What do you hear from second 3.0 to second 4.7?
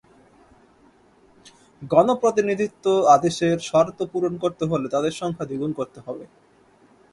অাদেশের শর্ত পূরণ করতে